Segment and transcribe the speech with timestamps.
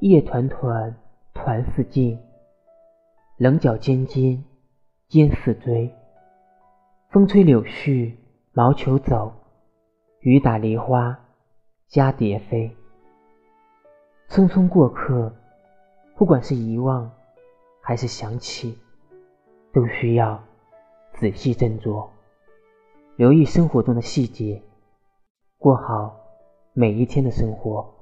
[0.00, 0.96] 夜团团，
[1.34, 2.16] 团似镜；
[3.36, 4.42] 棱角尖尖，
[5.08, 5.94] 尖似锥。
[7.10, 8.14] 风吹柳絮，
[8.52, 9.30] 毛球走；
[10.20, 11.20] 雨打梨花，
[11.90, 12.74] 蛱蝶飞。
[14.30, 15.34] 匆匆过客，
[16.16, 17.10] 不管是遗忘
[17.82, 18.78] 还是想起，
[19.70, 20.42] 都需要
[21.12, 22.08] 仔细斟酌，
[23.16, 24.62] 留意生活中的细节，
[25.58, 26.16] 过好
[26.72, 27.99] 每一天的生活。